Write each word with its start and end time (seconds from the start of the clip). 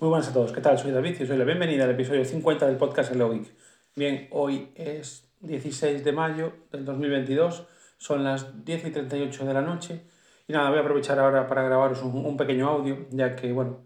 Muy 0.00 0.08
buenas 0.08 0.28
a 0.28 0.32
todos, 0.32 0.50
¿qué 0.50 0.60
tal? 0.60 0.76
Soy 0.76 0.90
David 0.90 1.14
y 1.20 1.22
os 1.22 1.28
doy 1.28 1.38
la 1.38 1.44
bienvenida 1.44 1.84
al 1.84 1.90
episodio 1.90 2.24
50 2.24 2.66
del 2.66 2.76
podcast 2.76 3.12
Hello 3.12 3.30
Geek. 3.30 3.54
Bien, 3.94 4.26
hoy 4.32 4.72
es 4.74 5.30
16 5.40 6.02
de 6.02 6.10
mayo 6.10 6.52
del 6.72 6.84
2022, 6.84 7.64
son 7.96 8.24
las 8.24 8.64
10 8.64 8.86
y 8.86 8.90
38 8.90 9.44
de 9.44 9.54
la 9.54 9.60
noche 9.60 10.02
y 10.48 10.52
nada, 10.52 10.68
voy 10.70 10.78
a 10.78 10.80
aprovechar 10.80 11.20
ahora 11.20 11.46
para 11.46 11.62
grabaros 11.62 12.02
un, 12.02 12.36
pequeño 12.36 12.68
audio, 12.68 13.06
ya 13.10 13.36
que, 13.36 13.52
bueno, 13.52 13.78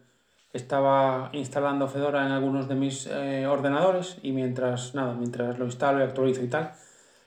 estaba 0.55 1.29
instalando 1.35 1.87
Fedora 1.89 2.25
en 2.25 2.33
algunos 2.33 2.69
de 2.69 2.75
mis 2.75 3.07
eh, 3.07 3.47
ordenadores 3.47 4.17
y 4.23 4.33
mientras, 4.33 4.95
nada, 4.95 5.13
mientras 5.13 5.59
lo 5.59 5.67
instalo 5.67 6.01
y 6.01 6.05
actualizo 6.05 6.43
y 6.43 6.49
tal, 6.49 6.73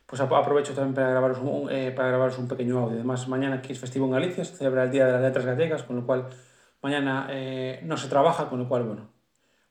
pues 0.07 0.19
aprovecho 0.21 0.73
también 0.73 0.95
para 0.95 1.11
grabaros 1.11 1.37
un, 1.37 1.69
eh, 1.69 1.91
para 1.91 2.07
grabaros 2.07 2.39
un 2.39 2.47
pequeño 2.47 2.79
audio. 2.79 2.95
Además, 2.95 3.27
mañana 3.27 3.57
aquí 3.57 3.73
es 3.73 3.79
festivo 3.79 4.07
en 4.07 4.13
Galicia, 4.13 4.43
se 4.43 4.55
celebra 4.55 4.85
el 4.85 4.91
Día 4.91 5.05
de 5.05 5.11
las 5.11 5.21
Letras 5.21 5.45
Gallegas, 5.45 5.83
con 5.83 5.97
lo 5.97 6.05
cual 6.07 6.29
Mañana 6.81 7.27
eh, 7.29 7.79
no 7.83 7.95
se 7.95 8.07
trabaja, 8.07 8.49
con 8.49 8.59
lo 8.59 8.67
cual, 8.67 8.83
bueno, 8.83 9.09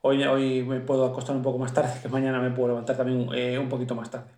hoy, 0.02 0.22
hoy 0.24 0.62
me 0.62 0.80
puedo 0.80 1.06
acostar 1.06 1.34
un 1.34 1.42
poco 1.42 1.58
más 1.58 1.74
tarde, 1.74 1.92
que 2.00 2.08
mañana 2.08 2.40
me 2.40 2.50
puedo 2.50 2.68
levantar 2.68 2.96
también 2.96 3.28
eh, 3.34 3.58
un 3.58 3.68
poquito 3.68 3.94
más 3.94 4.10
tarde. 4.10 4.30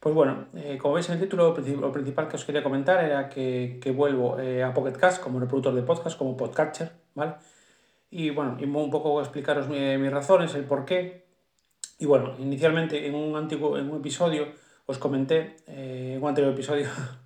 Pues 0.00 0.12
bueno, 0.14 0.46
eh, 0.54 0.78
como 0.82 0.94
veis 0.94 1.08
en 1.08 1.14
el 1.14 1.20
título, 1.20 1.54
lo 1.54 1.92
principal 1.92 2.26
que 2.26 2.34
os 2.34 2.44
quería 2.44 2.64
comentar 2.64 3.04
era 3.04 3.28
que, 3.28 3.78
que 3.80 3.92
vuelvo 3.92 4.36
a 4.36 4.74
Pocket 4.74 4.98
Cast 4.98 5.22
como 5.22 5.38
reproductor 5.38 5.74
de 5.74 5.82
podcast, 5.82 6.18
como 6.18 6.36
podcatcher, 6.36 6.90
¿vale? 7.14 7.34
Y 8.10 8.30
bueno, 8.30 8.56
y 8.60 8.64
un 8.64 8.90
poco 8.90 9.20
explicaros 9.20 9.68
mis 9.68 10.10
razones, 10.10 10.54
el 10.56 10.64
por 10.64 10.84
qué. 10.84 11.24
Y 12.00 12.06
bueno, 12.06 12.34
inicialmente 12.38 13.06
en 13.06 13.14
un 13.14 13.36
antiguo 13.36 13.78
en 13.78 13.88
un 13.90 13.98
episodio 13.98 14.48
os 14.86 14.98
comenté, 14.98 15.56
en 15.68 16.20
un 16.20 16.28
anterior 16.28 16.52
episodio, 16.52 16.88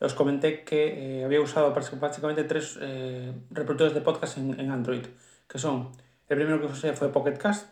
os 0.00 0.14
comenté 0.14 0.62
que 0.64 1.20
eh, 1.20 1.24
había 1.24 1.40
usado 1.40 1.74
básicamente 1.74 2.44
tres 2.44 2.78
eh, 2.80 3.32
reproductores 3.50 3.94
de 3.94 4.00
podcast 4.00 4.38
en, 4.38 4.70
Android, 4.70 5.04
que 5.48 5.58
son, 5.58 5.90
el 6.28 6.36
primero 6.36 6.60
que 6.60 6.66
usé 6.66 6.92
fue 6.92 7.10
Pocket 7.10 7.36
Cast, 7.36 7.66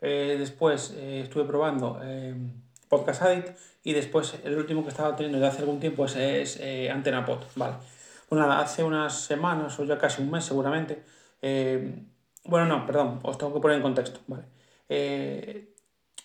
eh, 0.00 0.36
después 0.38 0.90
estuve 0.96 1.44
probando 1.44 2.00
Podcast 2.88 3.22
Addict 3.22 3.58
y 3.82 3.92
después 3.92 4.38
el 4.44 4.56
último 4.56 4.82
que 4.82 4.90
estaba 4.90 5.14
teniendo 5.16 5.38
desde 5.38 5.48
hace 5.48 5.62
algún 5.62 5.80
tiempo 5.80 6.04
es, 6.04 6.16
es 6.16 6.60
AntenaPod, 6.90 7.40
¿vale? 7.56 7.74
Bueno, 8.30 8.46
nada, 8.46 8.60
hace 8.60 8.84
unas 8.84 9.20
semanas 9.20 9.78
o 9.80 9.84
ya 9.84 9.98
casi 9.98 10.22
un 10.22 10.30
mes 10.30 10.44
seguramente, 10.44 11.02
bueno, 12.44 12.66
no, 12.66 12.86
perdón, 12.86 13.20
os 13.22 13.36
tengo 13.36 13.52
que 13.52 13.60
poner 13.60 13.76
en 13.78 13.82
contexto, 13.82 14.20
¿vale? 14.26 14.44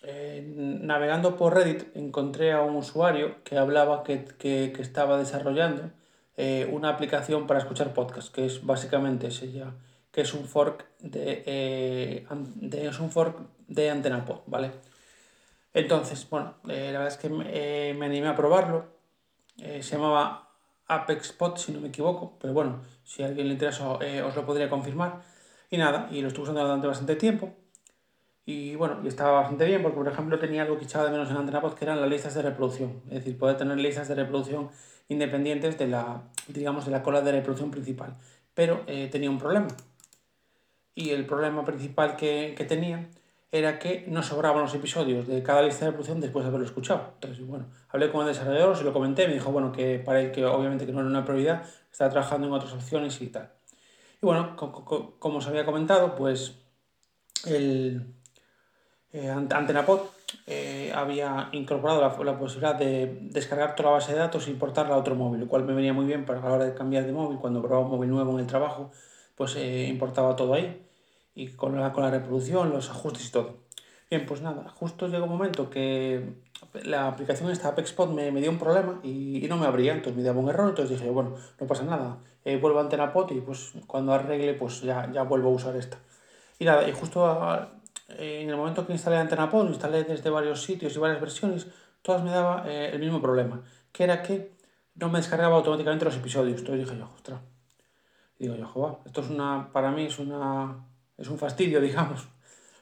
Navegando 0.06 1.38
por 1.38 1.56
Reddit 1.56 1.96
encontré 1.96 2.52
a 2.52 2.62
un 2.62 2.76
usuario 2.76 3.42
que 3.44 3.58
hablaba 3.58 4.04
que, 4.04 4.26
que, 4.38 4.74
estaba 4.80 5.18
desarrollando 5.18 5.92
eh, 6.36 6.70
una 6.72 6.90
aplicación 6.90 7.48
para 7.48 7.60
escuchar 7.60 7.94
podcast, 7.94 8.34
que 8.34 8.46
es 8.46 8.66
básicamente 8.66 9.28
ella, 9.28 9.74
que 10.12 10.22
es 10.22 10.34
un 10.34 10.46
fork 10.46 10.86
de, 11.00 11.44
eh, 11.46 12.28
de 12.56 12.88
es 12.88 13.00
un 13.00 13.12
fork 13.12 13.38
de 13.68 13.90
AntenaPod, 13.90 14.42
¿vale? 14.46 14.72
Entonces, 15.74 16.30
bueno, 16.30 16.56
eh, 16.68 16.92
la 16.92 17.00
verdad 17.00 17.08
es 17.08 17.18
que 17.18 17.30
me, 17.30 17.94
me 17.94 18.06
animé 18.06 18.28
a 18.28 18.36
probarlo. 18.36 18.86
se 19.58 19.82
llamaba 19.82 20.50
ApexPod, 20.88 21.58
si 21.58 21.72
no 21.72 21.80
me 21.80 21.88
equivoco, 21.88 22.38
pero 22.40 22.54
bueno, 22.54 22.82
si 23.04 23.24
a 23.24 23.28
alguien 23.28 23.48
le 23.48 23.54
interesa 23.54 23.88
os 23.90 24.36
lo 24.36 24.46
podría 24.46 24.70
confirmar. 24.70 25.22
Y 25.70 25.78
nada, 25.78 26.10
y 26.12 26.22
lo 26.22 26.28
estuve 26.28 26.44
usando 26.44 26.62
durante 26.62 26.88
bastante 26.88 27.16
tiempo. 27.16 27.54
Y 28.46 28.76
bueno, 28.76 29.00
y 29.04 29.08
estaba 29.08 29.40
bastante 29.40 29.66
bien 29.66 29.82
porque, 29.82 29.98
por 29.98 30.08
ejemplo, 30.08 30.38
tenía 30.38 30.64
algo 30.64 30.78
que 30.78 30.84
echaba 30.84 31.06
de 31.06 31.12
menos 31.12 31.30
en 31.30 31.38
AntenaPod 31.38 31.74
que 31.76 31.86
eran 31.86 32.02
las 32.02 32.10
listas 32.10 32.34
de 32.34 32.42
reproducción. 32.42 33.02
Es 33.08 33.20
decir, 33.20 33.38
poder 33.38 33.58
tener 33.58 33.78
listas 33.78 34.10
de 34.10 34.16
reproducción 34.16 34.70
independientes 35.08 35.78
de 35.78 35.88
la, 35.88 36.24
digamos, 36.48 36.86
de 36.86 36.92
la 36.92 37.04
cola 37.04 37.22
de 37.22 37.32
reproducción 37.32 37.72
principal. 37.72 38.16
Pero 38.54 38.84
eh, 38.88 39.08
tenía 39.12 39.30
un 39.30 39.40
problema. 39.40 39.68
Y 40.94 41.12
el 41.12 41.26
problema 41.26 41.64
principal 41.64 42.18
que, 42.18 42.54
que, 42.58 42.66
tenía 42.66 43.08
era 43.52 43.80
que 43.80 44.06
no 44.10 44.22
sobraban 44.22 44.64
los 44.64 44.76
episodios 44.76 45.26
de 45.26 45.42
cada 45.42 45.62
lista 45.62 45.86
de 45.86 45.92
reproducción 45.92 46.20
después 46.20 46.44
de 46.44 46.50
haberlo 46.50 46.66
escuchado. 46.66 47.12
Entonces, 47.16 47.48
bueno, 47.48 47.68
hablé 47.90 48.12
con 48.12 48.22
el 48.22 48.28
desarrollador, 48.28 48.76
se 48.76 48.84
lo 48.84 48.92
comenté, 48.92 49.28
me 49.28 49.36
dijo, 49.36 49.52
bueno, 49.52 49.72
que 49.72 50.00
para 50.00 50.20
él 50.20 50.32
que 50.32 50.46
obviamente 50.46 50.86
que 50.86 50.92
no 50.92 51.00
era 51.00 51.10
una 51.10 51.24
prioridad, 51.24 51.64
estaba 51.92 52.10
trabajando 52.10 52.48
en 52.48 52.54
otras 52.54 52.74
opciones 52.74 53.20
y 53.22 53.28
tal. 53.28 53.52
Y 54.22 54.26
bueno, 54.26 54.56
como 54.56 55.38
os 55.38 55.48
había 55.48 55.66
comentado, 55.66 56.16
pues 56.16 56.60
el 57.46 58.14
eh, 59.14 59.30
Antenapod 59.30 60.02
eh, 60.48 60.92
había 60.94 61.50
incorporado 61.52 62.02
la, 62.24 62.38
posibilidad 62.38 62.76
de 62.76 63.20
descargar 63.22 63.76
toda 63.76 63.90
la 63.90 63.96
base 63.98 64.14
de 64.14 64.18
datos 64.18 64.48
e 64.48 64.52
importarla 64.52 64.96
a 64.96 64.98
otro 64.98 65.14
móvil, 65.14 65.42
lo 65.42 65.48
cual 65.48 65.64
me 65.64 65.74
venía 65.74 65.94
muy 65.94 66.06
bien 66.06 66.26
para 66.26 66.42
la 66.42 66.52
hora 66.52 66.66
de 66.66 66.74
cambiar 66.74 67.06
de 67.06 67.14
móvil, 67.14 67.38
cuando 67.38 67.62
probaba 67.62 67.86
un 67.86 67.92
móvil 67.92 68.10
nuevo 68.10 68.34
en 68.34 68.40
el 68.40 68.48
trabajo, 68.48 68.92
pues 69.36 69.56
eh, 69.56 69.86
importaba 69.88 70.36
todo 70.36 70.56
ahí 70.56 70.84
y 71.36 71.50
con 71.50 71.80
la, 71.80 71.94
con 71.94 72.04
la 72.04 72.10
reproducción, 72.10 72.72
los 72.72 72.90
ajustes 72.90 73.28
y 73.28 73.32
todo. 73.32 73.58
Bien, 74.10 74.26
pues 74.26 74.42
nada, 74.42 74.68
justo 74.70 75.08
llegó 75.08 75.26
un 75.26 75.32
momento 75.32 75.70
que 75.70 76.34
la 76.84 77.08
aplicación 77.08 77.52
esta 77.52 77.70
ApexPod 77.70 78.10
me, 78.10 78.32
me 78.32 78.42
dio 78.42 78.50
un 78.50 78.60
problema 78.60 79.00
y, 79.04 79.46
y, 79.46 79.48
no 79.48 79.58
me 79.58 79.68
abría, 79.68 79.94
entonces 79.94 80.16
me 80.18 80.24
daba 80.24 80.40
un 80.40 80.50
error, 80.50 80.70
entonces 80.70 80.98
dije, 81.00 81.12
bueno, 81.12 81.36
no 81.60 81.68
pasa 81.68 81.84
nada, 81.84 82.18
vuelvo 82.44 82.80
a 82.80 82.82
AntenaPod 82.82 83.32
y 83.32 83.42
pues 83.42 83.74
cuando 83.88 84.14
arregle 84.14 84.56
pues 84.56 84.82
ya, 84.82 85.10
ya 85.12 85.24
vuelvo 85.24 85.50
a 85.50 85.54
usar 85.54 85.76
esta. 85.76 85.98
Y 86.60 86.66
nada, 86.66 86.88
y 86.88 86.92
justo 86.92 87.26
a, 87.26 87.70
en 88.08 88.50
el 88.50 88.56
momento 88.56 88.86
que 88.86 88.94
instalé 88.94 89.18
AntenaPod, 89.18 89.64
lo 89.64 89.70
instalé 89.70 90.04
desde 90.04 90.30
varios 90.30 90.62
sitios 90.62 90.96
y 90.96 91.00
varias 91.00 91.22
versiones, 91.22 91.68
todas 92.02 92.24
me 92.24 92.32
daba 92.32 92.70
eh, 92.70 92.92
el 92.94 93.00
mismo 93.00 93.22
problema, 93.22 93.62
que 93.92 94.04
era 94.04 94.22
que 94.22 94.52
no 94.96 95.10
me 95.10 95.20
descargaba 95.20 95.56
automáticamente 95.56 96.06
los 96.06 96.16
episodios. 96.16 96.60
Entonces 96.60 96.86
dije 96.86 97.00
yo, 97.00 97.10
ostras, 97.14 97.42
digo 98.38 98.56
yo, 98.56 98.68
joder, 98.68 98.98
esto 99.06 99.22
es 99.22 99.30
una, 99.30 99.70
para 99.72 99.92
mí 99.92 100.06
es 100.06 100.20
una, 100.20 100.86
es 101.18 101.28
un 101.28 101.38
fastidio, 101.38 101.82
digamos, 101.82 102.28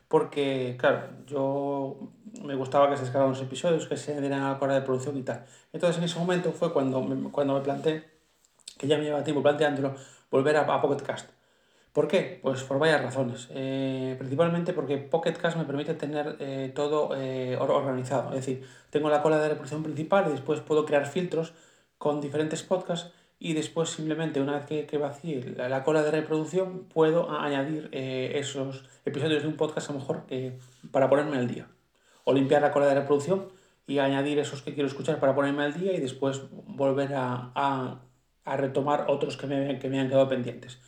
porque, 0.07 0.75
claro, 0.77 1.07
yo 1.25 2.11
me 2.43 2.55
gustaba 2.55 2.89
que 2.89 2.97
se 2.97 3.03
descargaran 3.03 3.31
los 3.31 3.41
episodios, 3.41 3.87
que 3.87 3.95
se 3.95 4.19
dieran 4.19 4.41
a 4.41 4.51
la 4.51 4.59
hora 4.59 4.75
de 4.75 4.81
producción 4.81 5.17
y 5.17 5.23
tal. 5.23 5.45
Entonces 5.71 5.97
en 5.99 6.03
ese 6.03 6.19
momento 6.19 6.51
fue 6.51 6.73
cuando 6.73 7.01
me, 7.01 7.31
cuando 7.31 7.53
me 7.53 7.61
planteé, 7.61 8.09
que 8.77 8.87
ya 8.87 8.97
me 8.97 9.03
lleva 9.03 9.23
tiempo 9.23 9.41
planteándolo, 9.41 9.95
volver 10.29 10.57
a, 10.57 10.61
a 10.61 10.81
Pocket 10.81 11.03
Cast 11.03 11.29
¿Por 11.93 12.07
qué? 12.07 12.39
Pues 12.41 12.63
por 12.63 12.79
varias 12.79 13.01
razones. 13.01 13.49
Eh, 13.51 14.15
principalmente 14.17 14.71
porque 14.71 14.97
Pocket 14.97 15.33
Cast 15.33 15.57
me 15.57 15.65
permite 15.65 15.93
tener 15.93 16.37
eh, 16.39 16.71
todo 16.73 17.15
eh, 17.17 17.57
organizado. 17.57 18.29
Es 18.29 18.45
decir, 18.45 18.65
tengo 18.89 19.09
la 19.09 19.21
cola 19.21 19.39
de 19.39 19.49
reproducción 19.49 19.83
principal 19.83 20.25
y 20.27 20.31
después 20.31 20.61
puedo 20.61 20.85
crear 20.85 21.05
filtros 21.05 21.53
con 21.97 22.21
diferentes 22.21 22.63
podcasts 22.63 23.11
y 23.39 23.53
después 23.53 23.89
simplemente 23.89 24.39
una 24.39 24.53
vez 24.53 24.65
que, 24.65 24.85
que 24.85 24.97
vacíe 24.97 25.53
la, 25.57 25.83
cola 25.83 26.03
de 26.03 26.11
reproducción 26.11 26.85
puedo 26.85 27.29
añadir 27.31 27.89
esos 27.91 28.85
episodios 29.03 29.41
de 29.41 29.47
un 29.49 29.55
podcast 29.55 29.89
a 29.89 29.93
lo 29.93 29.99
mejor 29.99 30.23
para 30.91 31.09
ponerme 31.09 31.37
al 31.37 31.47
día. 31.47 31.67
O 32.23 32.33
limpiar 32.33 32.61
la 32.61 32.71
cola 32.71 32.85
de 32.85 32.95
reproducción 32.95 33.47
y 33.87 33.97
añadir 33.99 34.39
esos 34.39 34.61
que 34.61 34.73
quiero 34.73 34.87
escuchar 34.87 35.19
para 35.19 35.35
ponerme 35.35 35.63
al 35.63 35.73
día 35.73 35.93
y 35.93 35.99
después 35.99 36.41
volver 36.51 37.13
a, 37.15 37.51
a, 37.55 38.01
a 38.45 38.57
retomar 38.57 39.05
otros 39.09 39.37
que 39.37 39.47
me, 39.47 39.79
que 39.79 39.89
me 39.89 39.99
han 39.99 40.07
quedado 40.07 40.29
pendientes. 40.29 40.79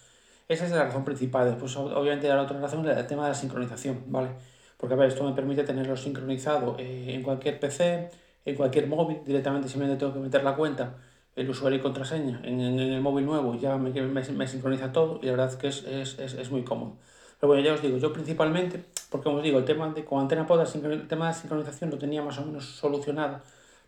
Esa 0.53 0.65
es 0.65 0.71
la 0.71 0.83
razón 0.83 1.03
principal. 1.03 1.49
Después, 1.49 1.75
obviamente, 1.77 2.27
la 2.27 2.43
otra 2.43 2.59
razón 2.59 2.87
es 2.87 2.95
el 2.95 3.07
tema 3.07 3.23
de 3.23 3.29
la 3.29 3.35
sincronización, 3.35 4.03
¿vale? 4.07 4.29
Porque, 4.77 4.93
ver, 4.93 5.07
esto 5.07 5.23
me 5.23 5.33
permite 5.33 5.63
tenerlo 5.63 5.97
sincronizado 5.97 6.75
eh, 6.77 7.15
en 7.15 7.23
cualquier 7.23 7.59
PC, 7.59 8.11
en 8.45 8.55
cualquier 8.55 8.85
móvil, 8.87 9.17
directamente 9.25 9.67
simplemente 9.67 9.99
tengo 9.99 10.13
que 10.13 10.19
meter 10.19 10.43
la 10.43 10.55
cuenta, 10.55 10.93
el 11.35 11.49
usuario 11.49 11.79
y 11.79 11.81
contraseña 11.81 12.39
en, 12.43 12.59
el 12.59 13.01
móvil 13.01 13.25
nuevo, 13.25 13.55
ya 13.55 13.77
me, 13.77 13.91
sincroniza 14.23 14.91
todo 14.91 15.19
y 15.23 15.25
la 15.25 15.31
verdad 15.31 15.49
es 15.49 15.55
que 15.55 16.41
es, 16.41 16.51
muy 16.51 16.63
cómodo. 16.63 16.97
Pero 17.39 17.47
bueno, 17.47 17.63
ya 17.63 17.73
os 17.73 17.81
digo, 17.81 17.97
yo 17.97 18.13
principalmente, 18.13 18.83
porque 19.09 19.23
como 19.23 19.37
os 19.37 19.43
digo, 19.43 19.57
el 19.57 19.65
tema 19.65 19.89
de 19.89 20.05
con 20.05 20.19
Antena 20.19 20.45
Pod, 20.45 20.61
el 20.61 21.07
tema 21.07 21.29
de 21.29 21.33
sincronización 21.33 21.89
lo 21.89 21.97
tenía 21.97 22.21
más 22.21 22.37
o 22.37 22.45
menos 22.45 22.65
solucionado. 22.65 23.39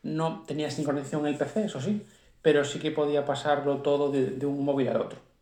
No 0.02 0.44
tenía 0.47 0.72
sincronización 0.72 1.22
en 1.28 1.34
el 1.34 1.38
PC, 1.38 1.66
eso 1.66 1.80
sí, 1.80 2.03
pero 2.42 2.64
sí 2.64 2.80
que 2.80 2.90
podía 2.90 3.24
pasarlo 3.24 3.78
todo 3.78 4.12
de, 4.12 4.32
de 4.32 4.46
un 4.47 4.66
móvil 4.66 4.88
al 4.88 5.02
otro. 5.02 5.34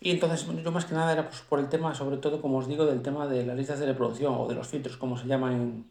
Y 0.00 0.10
entonces 0.10 0.46
yo 0.62 0.70
más 0.70 0.84
que 0.84 0.94
nada 0.94 1.12
era 1.12 1.28
pues, 1.28 1.40
por 1.40 1.58
el 1.58 1.68
tema, 1.68 1.94
sobre 1.94 2.18
todo, 2.18 2.40
como 2.40 2.58
os 2.58 2.68
digo, 2.68 2.86
del 2.86 3.02
tema 3.02 3.26
de 3.26 3.44
las 3.44 3.56
listas 3.56 3.80
de 3.80 3.86
reproducción 3.86 4.34
o 4.36 4.46
de 4.46 4.54
los 4.54 4.68
filtros, 4.68 4.96
como 4.96 5.16
se 5.16 5.26
llama 5.26 5.52
en, 5.52 5.90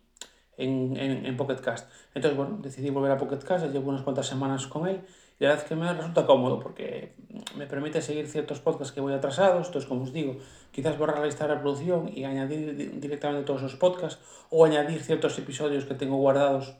en, 0.57 0.95
en, 0.97 1.25
en 1.25 1.37
Pocket 1.37 1.57
Cast. 1.61 1.89
Entonces, 2.13 2.37
bueno, 2.37 2.57
decidí 2.61 2.89
volver 2.89 3.11
a 3.11 3.17
Pocket 3.17 3.39
Cast, 3.39 3.65
llevo 3.65 3.89
unas 3.89 4.03
cuantas 4.03 4.27
semanas 4.27 4.67
con 4.67 4.87
él 4.87 5.01
y 5.39 5.43
la 5.43 5.49
verdad 5.49 5.63
es 5.63 5.69
que 5.69 5.75
me 5.75 5.93
resulta 5.93 6.25
cómodo 6.25 6.59
porque 6.59 7.13
me 7.55 7.67
permite 7.67 8.01
seguir 8.01 8.27
ciertos 8.27 8.59
podcasts 8.59 8.91
que 8.91 9.01
voy 9.01 9.13
atrasados. 9.13 9.67
Entonces, 9.67 9.87
como 9.87 10.03
os 10.03 10.11
digo, 10.11 10.37
quizás 10.71 10.97
borrar 10.97 11.19
la 11.19 11.25
lista 11.25 11.47
de 11.47 11.53
reproducción 11.55 12.09
y 12.11 12.23
añadir 12.23 12.99
directamente 12.99 13.45
todos 13.45 13.61
los 13.61 13.75
podcasts 13.75 14.19
o 14.49 14.65
añadir 14.65 15.03
ciertos 15.03 15.37
episodios 15.37 15.85
que 15.85 15.93
tengo 15.93 16.17
guardados. 16.17 16.75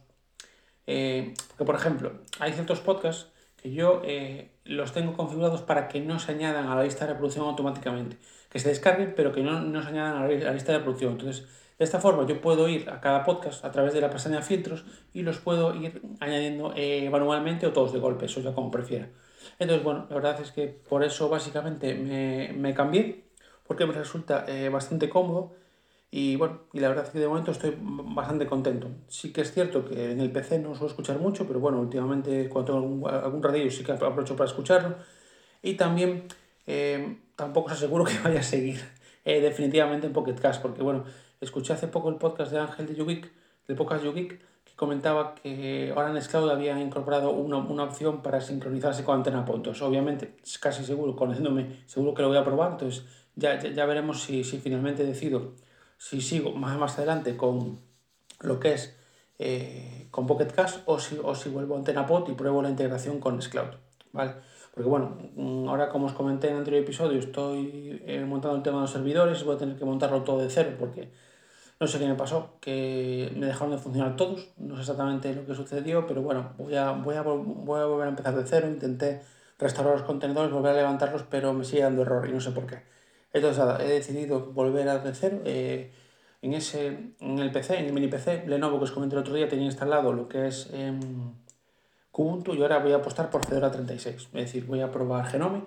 Eh, 0.88 1.36
por 1.58 1.76
ejemplo, 1.76 2.14
hay 2.40 2.54
ciertos 2.54 2.80
podcasts 2.80 3.28
que 3.62 3.72
yo 3.72 4.02
eh, 4.04 4.50
los 4.68 4.94
tengo 4.94 5.14
configurados 5.14 5.62
para 5.62 5.88
que 5.88 6.00
no 6.00 6.20
se 6.20 6.32
añadan 6.32 6.68
a 6.68 6.76
la 6.76 6.84
lista 6.84 7.06
de 7.06 7.14
reproducción 7.14 7.46
automáticamente, 7.46 8.18
que 8.50 8.60
se 8.60 8.70
descarguen 8.70 9.14
pero 9.16 9.32
que 9.32 9.42
no, 9.42 9.62
no 9.62 9.82
se 9.82 9.90
añadan 9.90 10.24
a 10.24 10.28
la 10.28 10.54
lista 10.54 10.72
de 10.72 10.80
reproducción. 10.80 11.14
Entonces, 11.14 11.48
de 11.78 11.86
esta 11.86 12.00
forma 12.00 12.26
yo 12.26 12.42
puedo 12.42 12.68
ir 12.68 12.90
a 12.90 13.00
cada 13.02 13.24
podcast 13.24 13.64
a 13.64 13.72
través 13.72 13.94
de 13.94 14.02
la 14.02 14.10
pestaña 14.10 14.42
filtros 14.42 14.86
y 15.14 15.22
los 15.22 15.38
puedo 15.38 15.76
ir 15.76 16.02
añadiendo 16.20 16.74
eh, 16.76 17.10
manualmente 17.10 17.68
o 17.68 17.74
todos 17.74 17.94
de 17.94 18.00
golpe, 18.00 18.26
eso 18.26 18.42
ya 18.42 18.54
como 18.54 18.72
prefiera. 18.72 19.10
Entonces, 19.60 19.84
bueno, 19.84 20.06
la 20.10 20.16
verdad 20.16 20.42
es 20.42 20.52
que 20.52 20.68
por 20.68 21.04
eso 21.04 21.30
básicamente 21.30 21.96
me, 21.96 22.54
me 22.54 22.74
cambié, 22.74 23.26
porque 23.66 23.86
me 23.86 23.94
resulta 23.94 24.46
eh, 24.48 24.70
bastante 24.70 25.10
cómodo 25.10 25.56
y 26.10 26.38
bueno, 26.38 26.62
y 26.72 26.80
la 26.80 26.88
verdad 26.88 27.06
es 27.06 27.12
que 27.12 27.20
de 27.20 27.28
momento 27.28 27.52
estoy 27.52 27.78
bastante 27.80 28.48
contento. 28.48 28.88
Sí 29.10 29.34
que 29.34 29.42
es 29.42 29.52
cierto 29.52 29.86
que 29.86 30.12
en 30.12 30.22
el 30.22 30.32
PC 30.32 30.60
no 30.60 30.74
suelo 30.74 30.88
escuchar 30.88 31.20
mucho, 31.20 31.46
pero 31.46 31.60
bueno, 31.60 31.82
últimamente 31.82 32.48
cuando 32.48 32.74
tengo 32.74 32.80
algún, 32.80 33.10
algún 33.10 33.44
ratillo 33.44 33.70
sí 33.70 33.84
que 33.84 33.92
aprovecho 33.92 34.36
para 34.36 34.50
escucharlo. 34.50 34.96
Y 35.62 35.74
también 35.74 36.28
eh, 36.66 37.18
tampoco 37.36 37.68
os 37.68 37.74
aseguro 37.74 38.06
que 38.06 38.18
vaya 38.24 38.40
a 38.40 38.44
seguir 38.44 38.80
eh, 39.26 39.42
definitivamente 39.42 40.08
en 40.08 40.14
Pocket 40.14 40.36
Cast, 40.36 40.62
porque 40.62 40.82
bueno, 40.82 41.04
escuché 41.42 41.74
hace 41.74 41.88
poco 41.88 42.10
el 42.10 42.16
podcast 42.16 42.52
de 42.52 42.60
Ángel 42.60 42.88
de 42.88 42.96
Yugik, 42.96 43.30
del 43.68 43.76
podcast 43.76 44.06
Yugik, 44.06 44.40
que 44.64 44.76
comentaba 44.78 45.36
que 45.36 45.92
ahora 45.94 46.12
en 46.12 46.22
Scloud 46.22 46.50
había 46.50 46.80
incorporado 46.80 47.32
una, 47.32 47.58
una, 47.58 47.84
opción 47.84 48.22
para 48.22 48.40
sincronizarse 48.40 49.04
con 49.04 49.16
Antena 49.16 49.44
Puntos. 49.44 49.82
Obviamente, 49.82 50.36
es 50.42 50.58
casi 50.58 50.86
seguro, 50.86 51.18
conociéndome, 51.18 51.84
seguro 51.86 52.14
que 52.14 52.22
lo 52.22 52.30
voy 52.30 52.38
a 52.38 52.46
probar, 52.46 52.72
entonces 52.72 53.04
ya, 53.36 53.60
ya, 53.60 53.72
ya 53.72 53.86
veremos 53.86 54.24
si, 54.24 54.46
si 54.46 54.60
finalmente 54.60 55.04
decido 55.06 55.54
si 55.98 56.22
sigo 56.22 56.52
más, 56.52 56.78
más 56.78 56.98
adelante 56.98 57.36
con 57.36 57.80
lo 58.40 58.60
que 58.60 58.74
es 58.74 58.96
eh, 59.40 60.08
con 60.12 60.26
Pocket 60.28 60.48
Cash 60.48 60.78
o 60.86 61.00
si, 61.00 61.20
o 61.22 61.36
si 61.36 61.50
vuelvo 61.50 61.76
a 61.76 61.78
Antena 61.78 62.06
Pod 62.06 62.30
y 62.30 62.34
pruebo 62.34 62.62
la 62.62 62.70
integración 62.70 63.20
con 63.20 63.42
Scloud. 63.42 63.76
¿vale? 64.12 64.34
Porque 64.74 64.90
bueno, 64.90 65.18
mm, 65.36 65.68
ahora 65.70 65.90
como 65.90 66.08
os 66.08 66.14
comenté 66.14 66.48
en 66.48 66.54
el 66.54 66.60
anterior 66.60 66.84
episodio, 66.84 67.20
estoy 67.20 68.02
eh, 68.06 68.24
montando 68.26 68.58
el 68.58 68.64
tema 68.64 68.78
de 68.78 68.82
los 68.82 68.92
servidores, 68.92 69.44
voy 69.44 69.56
a 69.56 69.60
tener 69.60 69.78
que 69.78 69.86
montarlo 69.86 70.24
todo 70.24 70.40
de 70.40 70.50
cero 70.50 70.76
porque 70.80 71.12
no 71.80 71.88
sé 71.88 72.00
qué 72.00 72.08
me 72.08 72.16
pasó, 72.16 72.58
que 72.60 73.32
me 73.36 73.46
dejaron 73.46 73.72
de 73.72 73.78
funcionar 73.78 74.16
todos, 74.16 74.50
no 74.58 74.76
sé 74.76 74.82
exactamente 74.82 75.34
lo 75.36 75.46
que 75.46 75.54
sucedió, 75.54 76.08
pero 76.08 76.22
bueno, 76.24 76.54
voy 76.58 76.76
a, 76.76 76.92
voy 76.92 77.16
a, 77.16 77.22
voy 77.22 77.80
a 77.80 77.86
volver 77.86 78.08
a 78.08 78.10
empezar 78.10 78.36
de 78.36 78.46
cero, 78.46 78.68
intenté 78.68 79.22
restaurar 79.60 79.94
los 79.94 80.04
contenedores, 80.04 80.52
volver 80.52 80.72
a 80.74 80.78
levantarlos, 80.78 81.24
pero 81.30 81.54
me 81.54 81.64
sigue 81.64 81.84
dando 81.84 82.02
error 82.02 82.28
y 82.28 82.32
no 82.32 82.40
sé 82.40 82.52
por 82.52 82.66
qué. 82.66 82.82
Entonces, 83.34 83.64
he 83.80 83.88
decidido 83.88 84.52
volver 84.54 84.90
a 84.90 85.02
cero. 85.14 85.42
Eh, 85.46 85.92
en, 86.42 86.54
ese, 86.54 87.14
en 87.20 87.40
el 87.40 87.52
PC, 87.52 87.80
en 87.80 87.86
el 87.86 87.94
mini 87.94 88.08
PC, 88.08 88.46
Lenovo 88.48 88.78
que 88.78 88.86
os 88.86 88.92
comenté 88.92 89.16
el 89.16 89.22
otro 89.22 89.34
día, 89.34 89.48
tenía 89.48 89.66
instalado 89.66 90.14
lo 90.14 90.28
que 90.28 90.48
es 90.48 90.70
eh, 90.72 90.94
Kubuntu 92.12 92.56
y 92.56 92.62
ahora 92.62 92.80
voy 92.80 92.94
a 92.94 92.98
apostar 92.98 93.30
por 93.30 93.46
Fedora 93.46 93.72
36. 93.72 94.16
Es 94.16 94.32
decir, 94.32 94.66
voy 94.66 94.82
a 94.82 94.92
probar 94.92 95.26
Genome, 95.28 95.64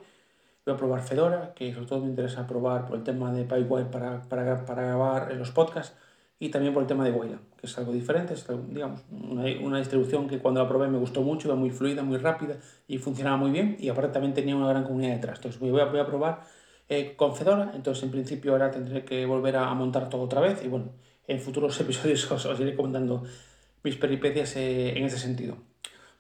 voy 0.65 0.75
a 0.75 0.77
probar 0.77 1.03
Fedora, 1.03 1.55
que 1.55 1.73
sobre 1.73 1.87
todo 1.87 2.01
me 2.01 2.07
interesa 2.07 2.47
probar 2.47 2.87
por 2.87 2.97
el 2.97 3.05
tema 3.05 3.33
de 3.33 3.45
PyWire 3.45 3.87
para, 3.87 4.23
para, 4.23 4.65
para 4.65 4.83
grabar 4.83 5.33
los 5.35 5.51
podcasts 5.51 5.97
y 6.41 6.49
también 6.49 6.73
por 6.73 6.83
el 6.83 6.89
tema 6.89 7.05
de 7.05 7.13
Wayland, 7.13 7.41
que 7.57 7.67
es 7.67 7.79
algo 7.79 7.93
diferente, 7.93 8.33
es 8.33 8.47
digamos, 8.71 9.03
una, 9.11 9.45
una, 9.61 9.79
distribución 9.79 10.27
que 10.27 10.39
cuando 10.39 10.63
la 10.63 10.69
probé 10.69 10.89
me 10.89 10.99
gustó 10.99 11.23
mucho, 11.23 11.49
iba 11.49 11.55
muy 11.55 11.71
fluida, 11.71 12.03
muy 12.03 12.17
rápida 12.17 12.57
y 12.89 12.97
funcionaba 12.99 13.37
muy 13.37 13.51
bien 13.51 13.77
y 13.79 13.91
aparte 13.91 14.13
también 14.13 14.33
tenía 14.33 14.57
una 14.57 14.69
gran 14.69 14.85
comunidad 14.85 15.13
detrás. 15.17 15.39
Entonces 15.39 15.61
voy 15.61 15.79
a, 15.79 15.85
voy 15.85 16.01
a 16.01 16.07
probar 16.07 16.41
eh, 16.91 17.15
con 17.17 17.37
Fedora, 17.37 17.71
entonces 17.75 18.03
en 18.03 18.11
principio 18.11 18.51
ahora 18.51 18.73
tendré 18.73 19.05
que 19.05 19.25
volver 19.25 19.57
a, 19.57 19.73
montar 19.75 20.09
todo 20.09 20.23
otra 20.23 20.41
vez 20.41 20.61
y 20.65 20.69
bueno, 20.69 20.87
en 21.29 21.41
futuros 21.41 21.81
episodios 21.85 22.31
os, 22.31 22.45
os 22.45 22.61
iré 22.61 22.75
comentando 22.75 23.23
mis 23.85 23.95
peripecias 23.95 24.57
eh, 24.57 24.99
en 24.99 25.05
ese 25.05 25.17
sentido. 25.17 25.57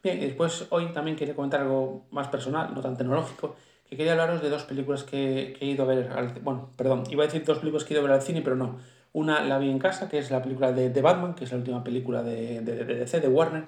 Bien, 0.00 0.18
y 0.18 0.26
después 0.26 0.66
hoy 0.70 0.92
también 0.92 1.16
quería 1.16 1.34
comentar 1.34 1.60
algo 1.60 2.06
más 2.12 2.28
personal, 2.28 2.72
no 2.72 2.80
tan 2.80 2.96
tecnológico, 2.96 3.56
que 3.88 3.96
quería 3.96 4.12
hablaros 4.12 4.40
de 4.42 4.48
dos 4.48 4.62
películas 4.62 5.02
que, 5.02 5.56
que 5.58 5.64
he 5.64 5.68
ido 5.68 5.82
a 5.82 5.86
ver, 5.88 6.12
al, 6.12 6.28
bueno, 6.40 6.70
perdón, 6.76 7.02
iba 7.10 7.24
a 7.24 7.26
decir 7.26 7.44
dos 7.44 7.58
películas 7.58 7.84
que 7.84 7.92
he 7.92 7.96
ido 7.96 8.06
a 8.06 8.08
ver 8.08 8.14
al 8.14 8.22
cine, 8.22 8.40
pero 8.40 8.54
no. 8.54 8.78
Una 9.12 9.42
la 9.42 9.58
vi 9.58 9.68
en 9.68 9.80
casa, 9.80 10.08
que 10.08 10.18
es 10.18 10.30
la 10.30 10.40
película 10.40 10.70
de, 10.70 10.88
de 10.88 11.02
Batman, 11.02 11.34
que 11.34 11.42
es 11.42 11.50
la 11.50 11.58
última 11.58 11.82
película 11.82 12.22
de, 12.22 12.60
de, 12.60 12.84
de 12.84 12.94
DC, 12.94 13.18
de 13.18 13.26
Warner. 13.26 13.64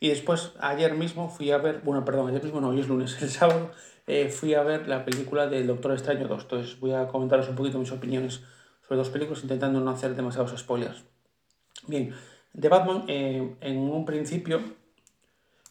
Y 0.00 0.08
después, 0.08 0.52
ayer 0.60 0.94
mismo 0.94 1.28
fui 1.28 1.50
a 1.50 1.58
ver, 1.58 1.82
bueno, 1.84 2.06
perdón, 2.06 2.30
ayer 2.30 2.42
mismo 2.42 2.62
no, 2.62 2.68
hoy 2.70 2.80
es 2.80 2.88
lunes, 2.88 3.16
el 3.22 3.28
sábado, 3.28 3.70
eh, 4.08 4.30
fui 4.30 4.54
a 4.54 4.62
ver 4.62 4.88
la 4.88 5.04
película 5.04 5.46
del 5.46 5.66
Doctor 5.66 5.92
Extraño 5.92 6.26
2. 6.26 6.42
Entonces 6.42 6.80
voy 6.80 6.92
a 6.94 7.06
comentaros 7.06 7.46
un 7.50 7.54
poquito 7.54 7.78
mis 7.78 7.92
opiniones 7.92 8.40
sobre 8.82 8.96
dos 8.96 9.10
películas, 9.10 9.42
intentando 9.42 9.80
no 9.80 9.90
hacer 9.90 10.16
demasiados 10.16 10.58
spoilers. 10.58 11.04
Bien, 11.86 12.14
de 12.54 12.68
Batman, 12.70 13.04
eh, 13.06 13.54
en 13.60 13.78
un 13.78 14.06
principio, 14.06 14.62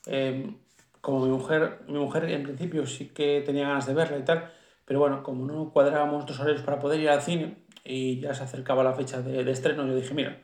eh, 0.05 0.53
como 1.01 1.25
mi 1.25 1.31
mujer, 1.31 1.79
mi 1.87 1.97
mujer 1.97 2.25
en 2.25 2.43
principio 2.43 2.85
sí 2.85 3.07
que 3.07 3.41
tenía 3.43 3.67
ganas 3.67 3.87
de 3.87 3.95
verla 3.95 4.19
y 4.19 4.23
tal, 4.23 4.51
pero 4.85 4.99
bueno, 4.99 5.23
como 5.23 5.45
no 5.47 5.71
cuadrábamos 5.73 6.27
dos 6.27 6.39
horarios 6.39 6.61
para 6.61 6.79
poder 6.79 6.99
ir 6.99 7.09
al 7.09 7.23
cine 7.23 7.57
y 7.83 8.19
ya 8.19 8.35
se 8.35 8.43
acercaba 8.43 8.83
la 8.83 8.93
fecha 8.93 9.21
de, 9.23 9.49
estreno, 9.49 9.87
yo 9.87 9.95
dije, 9.95 10.13
mira, 10.13 10.39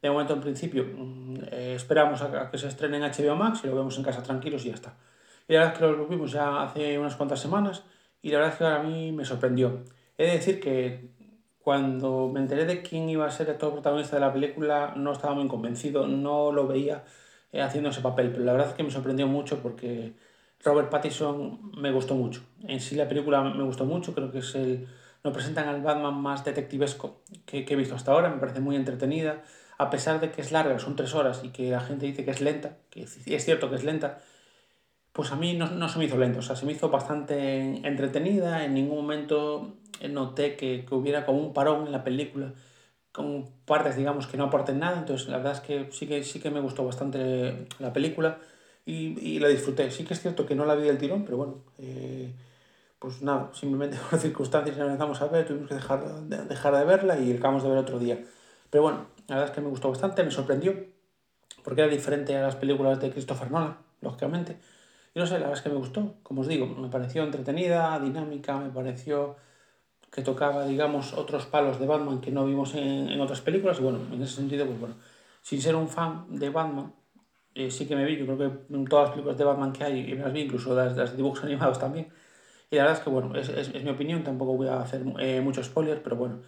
de 0.00 0.10
momento 0.10 0.34
en 0.34 0.40
principio 0.40 0.86
eh, 1.50 1.72
esperamos 1.74 2.22
a, 2.22 2.42
a, 2.42 2.50
que 2.52 2.58
se 2.58 2.68
estrene 2.68 2.98
en 2.98 3.02
HBO 3.02 3.34
Max 3.34 3.62
y 3.64 3.66
lo 3.66 3.74
vemos 3.74 3.98
en 3.98 4.04
casa 4.04 4.22
tranquilos 4.22 4.64
y 4.64 4.68
ya 4.68 4.74
está. 4.74 4.96
Y 5.48 5.54
la 5.54 5.60
verdad 5.60 5.74
es 5.74 5.78
que 5.78 5.86
lo 5.98 6.06
vimos 6.06 6.32
ya 6.32 6.62
hace 6.62 6.98
unas 6.98 7.16
cuantas 7.16 7.40
semanas 7.40 7.84
y 8.22 8.30
la 8.30 8.38
verdad 8.38 8.52
es 8.52 8.58
que 8.58 8.64
a 8.64 8.78
mí 8.82 9.12
me 9.12 9.24
sorprendió. 9.24 9.84
He 10.16 10.26
de 10.26 10.32
decir 10.32 10.60
que 10.60 11.10
cuando 11.58 12.28
me 12.28 12.40
enteré 12.40 12.64
de 12.64 12.82
quién 12.82 13.08
iba 13.08 13.26
a 13.26 13.30
ser 13.30 13.48
el 13.50 13.58
todo 13.58 13.72
protagonista 13.72 14.16
de 14.16 14.20
la 14.20 14.32
película 14.32 14.94
no 14.96 15.12
estaba 15.12 15.34
muy 15.34 15.48
convencido, 15.48 16.06
no 16.06 16.52
lo 16.52 16.66
veía 16.66 17.04
eh, 17.52 17.60
haciendo 17.62 17.90
ese 17.90 18.00
papel, 18.00 18.30
pero 18.30 18.44
la 18.44 18.52
verdad 18.52 18.70
es 18.70 18.74
que 18.74 18.82
me 18.82 18.90
sorprendió 18.90 19.26
mucho 19.26 19.60
porque 19.60 20.14
Robert 20.64 20.90
Pattinson 20.90 21.72
me 21.76 21.92
gustó 21.92 22.14
mucho. 22.14 22.42
En 22.62 22.80
sí 22.80 22.94
la 22.96 23.08
película 23.08 23.42
me 23.42 23.64
gustó 23.64 23.84
mucho, 23.84 24.14
creo 24.14 24.30
que 24.30 24.38
es 24.38 24.54
el... 24.54 24.88
Nos 25.24 25.32
presentan 25.32 25.68
al 25.68 25.82
Batman 25.82 26.14
más 26.14 26.44
detectivesco 26.44 27.22
que, 27.46 27.64
que 27.64 27.74
he 27.74 27.76
visto 27.76 27.94
hasta 27.94 28.10
ahora, 28.10 28.28
me 28.28 28.38
parece 28.38 28.60
muy 28.60 28.74
entretenida, 28.74 29.42
a 29.78 29.88
pesar 29.88 30.20
de 30.20 30.32
que 30.32 30.40
es 30.40 30.50
larga, 30.50 30.78
son 30.80 30.96
tres 30.96 31.14
horas 31.14 31.42
y 31.44 31.50
que 31.50 31.70
la 31.70 31.80
gente 31.80 32.06
dice 32.06 32.24
que 32.24 32.32
es 32.32 32.40
lenta, 32.40 32.78
que 32.90 33.02
es 33.02 33.44
cierto 33.44 33.70
que 33.70 33.76
es 33.76 33.84
lenta, 33.84 34.18
pues 35.12 35.32
a 35.32 35.36
mí 35.36 35.54
no, 35.54 35.70
no, 35.70 35.88
se 35.88 35.98
me 35.98 36.06
hizo 36.06 36.16
lento, 36.16 36.40
o 36.40 36.42
sea, 36.42 36.56
se 36.56 36.66
me 36.66 36.72
hizo 36.72 36.90
bastante 36.90 37.86
entretenida, 37.86 38.64
en 38.64 38.74
ningún 38.74 38.96
momento 38.96 39.76
noté 40.08 40.56
que, 40.56 40.84
que, 40.86 40.94
hubiera 40.94 41.26
como 41.26 41.38
un 41.40 41.52
parón 41.52 41.86
en 41.86 41.92
la 41.92 42.04
película, 42.04 42.54
con 43.12 43.46
partes, 43.66 43.96
digamos, 43.96 44.26
que 44.26 44.36
no 44.38 44.44
aporten 44.44 44.78
nada, 44.78 44.98
entonces 44.98 45.28
la 45.28 45.36
verdad 45.38 45.52
es 45.52 45.60
que 45.60 45.88
sí 45.92 46.06
que, 46.06 46.24
sí 46.24 46.40
que 46.40 46.50
me 46.50 46.60
gustó 46.60 46.84
bastante 46.84 47.68
la 47.78 47.92
película 47.92 48.38
y, 48.86 49.18
y 49.20 49.38
la 49.38 49.48
disfruté. 49.48 49.90
Sí 49.90 50.04
que 50.04 50.14
es 50.14 50.20
cierto 50.20 50.46
que 50.46 50.54
no 50.54 50.64
la 50.64 50.74
vi 50.74 50.84
del 50.84 50.98
tirón, 50.98 51.24
pero 51.24 51.36
bueno, 51.36 51.64
eh, 51.78 52.32
pues 52.98 53.22
nada, 53.22 53.50
simplemente 53.52 53.98
por 54.10 54.18
circunstancias 54.18 54.76
la 54.76 54.86
empezamos 54.86 55.20
a 55.20 55.26
ver, 55.26 55.46
tuvimos 55.46 55.68
que 55.68 55.74
dejar 55.74 56.04
de, 56.22 56.44
dejar 56.44 56.76
de 56.76 56.84
verla 56.84 57.18
y 57.18 57.32
acabamos 57.36 57.62
de 57.62 57.68
ver 57.68 57.78
otro 57.78 57.98
día. 57.98 58.18
Pero 58.70 58.82
bueno, 58.82 59.06
la 59.28 59.36
verdad 59.36 59.50
es 59.50 59.54
que 59.54 59.60
me 59.60 59.68
gustó 59.68 59.90
bastante, 59.90 60.24
me 60.24 60.30
sorprendió, 60.30 60.74
porque 61.64 61.82
era 61.82 61.90
diferente 61.90 62.36
a 62.36 62.42
las 62.42 62.56
películas 62.56 63.00
de 63.00 63.10
Christopher 63.10 63.50
Nolan, 63.50 63.76
lógicamente. 64.00 64.56
Y 65.14 65.18
no 65.20 65.26
sé, 65.26 65.34
la 65.34 65.40
verdad 65.40 65.54
es 65.58 65.62
que 65.62 65.68
me 65.68 65.76
gustó, 65.76 66.16
como 66.22 66.40
os 66.42 66.48
digo, 66.48 66.66
me 66.66 66.88
pareció 66.88 67.22
entretenida, 67.24 67.98
dinámica, 68.00 68.56
me 68.58 68.70
pareció 68.70 69.36
que 70.12 70.22
tocaba, 70.22 70.66
digamos, 70.66 71.14
otros 71.14 71.46
palos 71.46 71.80
de 71.80 71.86
Batman 71.86 72.20
que 72.20 72.30
no 72.30 72.46
vimos 72.46 72.74
en, 72.74 73.08
en 73.10 73.20
otras 73.20 73.40
películas. 73.42 73.78
Y 73.80 73.82
bueno, 73.82 74.00
en 74.12 74.22
ese 74.22 74.36
sentido, 74.36 74.66
pues 74.66 74.80
bueno, 74.80 74.96
sin 75.42 75.60
ser 75.62 75.76
un 75.76 75.88
fan 75.88 76.26
de 76.38 76.50
Batman, 76.50 76.94
eh, 77.54 77.70
sí 77.70 77.86
que 77.86 77.96
me 77.96 78.04
vi, 78.04 78.16
yo 78.18 78.26
creo 78.26 78.38
que 78.38 78.74
en 78.74 78.86
todas 78.86 79.06
las 79.06 79.12
películas 79.12 79.38
de 79.38 79.44
Batman 79.44 79.72
que 79.72 79.84
hay, 79.84 80.00
y 80.12 80.14
me 80.14 80.22
las 80.24 80.32
vi, 80.32 80.42
incluso 80.42 80.74
las, 80.74 80.96
las 80.96 81.16
dibujos 81.16 81.44
animados 81.44 81.78
también. 81.78 82.08
Y 82.70 82.76
la 82.76 82.84
verdad 82.84 82.98
es 82.98 83.04
que, 83.04 83.10
bueno, 83.10 83.36
es, 83.36 83.48
es, 83.50 83.68
es 83.74 83.84
mi 83.84 83.90
opinión, 83.90 84.24
tampoco 84.24 84.56
voy 84.56 84.68
a 84.68 84.80
hacer 84.82 85.02
eh, 85.20 85.40
muchos 85.42 85.66
spoilers, 85.66 86.00
pero 86.02 86.16
bueno, 86.16 86.42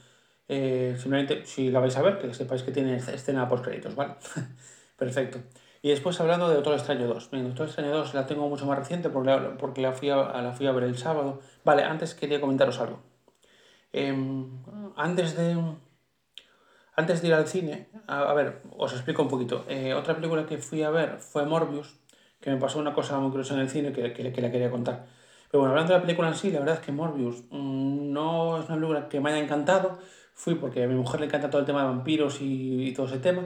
eh, 0.49 0.97
simplemente 0.99 1.47
si 1.47 1.71
la 1.71 1.80
vais 1.80 1.97
a 1.97 2.02
ver, 2.02 2.18
que 2.18 2.35
sepáis 2.35 2.62
que 2.62 2.73
tiene 2.73 2.97
escena 2.97 3.49
post 3.49 3.64
créditos, 3.64 3.94
¿vale? 3.97 4.14
Perfecto. 4.97 5.40
Y 5.84 5.90
después 5.90 6.18
hablando 6.18 6.48
de 6.48 6.54
Doctor 6.54 6.72
Extraño 6.72 7.06
2. 7.06 7.30
Bien, 7.30 7.44
Doctor 7.44 7.66
Extraño 7.66 7.90
2 7.90 8.14
la 8.14 8.24
tengo 8.24 8.48
mucho 8.48 8.64
más 8.64 8.78
reciente 8.78 9.10
porque 9.10 9.28
la, 9.28 9.58
porque 9.58 9.82
la, 9.82 9.92
fui, 9.92 10.08
a, 10.08 10.16
la 10.16 10.54
fui 10.54 10.66
a 10.66 10.72
ver 10.72 10.84
el 10.84 10.96
sábado. 10.96 11.42
Vale, 11.62 11.82
antes 11.82 12.14
quería 12.14 12.40
comentaros 12.40 12.80
algo. 12.80 13.02
Eh, 13.92 14.16
antes 14.96 15.36
de... 15.36 15.62
Antes 16.96 17.20
de 17.20 17.28
ir 17.28 17.34
al 17.34 17.46
cine, 17.46 17.90
a, 18.06 18.32
ver, 18.32 18.62
os 18.78 18.94
explico 18.94 19.20
un 19.20 19.28
poquito. 19.28 19.66
Eh, 19.68 19.92
otra 19.92 20.16
película 20.16 20.46
que 20.46 20.56
fui 20.56 20.82
a 20.82 20.88
ver 20.88 21.18
fue 21.18 21.44
Morbius, 21.44 22.00
que 22.40 22.48
me 22.48 22.56
pasó 22.56 22.78
una 22.78 22.94
cosa 22.94 23.18
muy 23.18 23.28
curiosa 23.28 23.52
en 23.52 23.60
el 23.60 23.68
cine 23.68 23.92
que, 23.92 24.14
que, 24.14 24.32
que 24.32 24.40
la 24.40 24.50
quería 24.50 24.70
contar. 24.70 25.04
Pero 25.50 25.60
bueno, 25.60 25.72
hablando 25.72 25.92
de 25.92 25.98
la 25.98 26.02
película 26.06 26.28
en 26.28 26.34
sí, 26.34 26.50
la 26.50 26.60
verdad 26.60 26.76
es 26.76 26.80
que 26.80 26.92
Morbius 26.92 27.42
mmm, 27.50 28.10
no 28.10 28.58
es 28.58 28.66
una 28.70 28.76
película 28.76 29.08
que 29.10 29.20
me 29.20 29.32
haya 29.32 29.44
encantado. 29.44 29.98
Fui 30.32 30.54
porque 30.54 30.82
a 30.82 30.88
mi 30.88 30.94
mujer 30.94 31.20
le 31.20 31.26
encanta 31.26 31.50
todo 31.50 31.60
el 31.60 31.66
tema 31.66 31.82
de 31.82 31.88
vampiros 31.88 32.38
y 32.40 32.90
todo 32.94 33.04
ese 33.04 33.18
tema. 33.18 33.42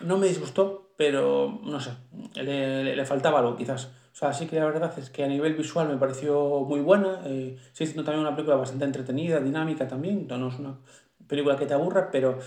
No 0.00 0.16
me 0.16 0.26
disgustó, 0.26 0.85
pero 0.96 1.60
no 1.62 1.80
sé, 1.80 1.90
le, 2.34 2.84
le, 2.84 2.96
le, 2.96 3.04
faltaba 3.04 3.40
algo 3.40 3.56
quizás. 3.56 3.90
O 4.16 4.18
sea, 4.18 4.32
sí 4.32 4.46
que 4.46 4.58
la 4.58 4.64
verdad 4.64 4.98
es 4.98 5.10
que 5.10 5.24
a 5.24 5.28
nivel 5.28 5.54
visual 5.54 5.88
me 5.88 5.98
pareció 5.98 6.60
muy 6.60 6.80
buena, 6.80 7.20
eh, 7.26 7.58
siendo 7.72 8.02
también 8.02 8.20
una 8.20 8.34
película 8.34 8.56
bastante 8.56 8.86
entretenida, 8.86 9.40
dinámica 9.40 9.86
también, 9.86 10.26
no 10.26 10.48
es 10.48 10.58
una 10.58 10.78
película 11.26 11.56
que 11.56 11.66
te 11.66 11.74
aburra, 11.74 12.10
pero 12.10 12.38